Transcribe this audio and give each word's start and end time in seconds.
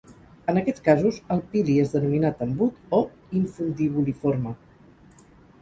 En 0.53 0.59
aquests 0.61 0.83
casos, 0.87 1.19
el 1.35 1.43
pili 1.51 1.75
és 1.83 1.93
denominat 1.97 2.41
embut 2.47 2.97
o 3.01 3.03
infundibuliforme. 3.41 4.57